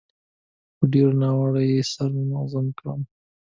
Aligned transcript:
په 0.77 0.83
ډېرو 0.93 1.13
نارو 1.21 1.61
يې 1.69 1.79
سر 1.93 2.09
مغزن 2.31 2.67
کړم. 2.77 3.01